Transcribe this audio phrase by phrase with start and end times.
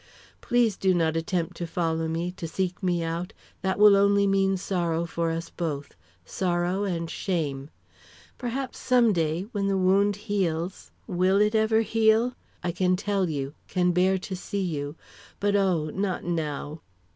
[0.41, 4.57] Please do not attempt to follow me, to seek me out; that will only mean
[4.57, 5.93] sorrow for us both
[6.25, 7.69] sorrow and shame.
[8.39, 12.33] Perhaps some day, when the wound heals will it ever heal?
[12.63, 14.95] I can tell you, can bear to see you.
[15.39, 16.81] But oh, not now!